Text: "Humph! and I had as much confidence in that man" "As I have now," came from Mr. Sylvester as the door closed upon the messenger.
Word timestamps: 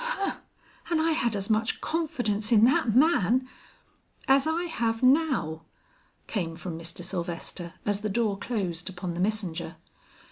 "Humph! 0.03 0.37
and 0.89 0.99
I 0.99 1.11
had 1.11 1.35
as 1.35 1.47
much 1.47 1.79
confidence 1.79 2.51
in 2.51 2.65
that 2.65 2.95
man" 2.95 3.47
"As 4.27 4.47
I 4.47 4.63
have 4.63 5.03
now," 5.03 5.61
came 6.25 6.55
from 6.55 6.75
Mr. 6.75 7.03
Sylvester 7.03 7.75
as 7.85 8.01
the 8.01 8.09
door 8.09 8.35
closed 8.39 8.89
upon 8.89 9.13
the 9.13 9.21
messenger. 9.21 9.75